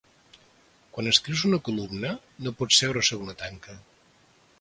Quan 0.95 1.09
escrius 1.11 1.43
una 1.49 1.59
columna, 1.67 2.13
no 2.47 2.53
pots 2.63 2.81
seure 2.85 3.05
sobre 3.11 3.27
una 3.29 3.37
tanca. 3.43 3.77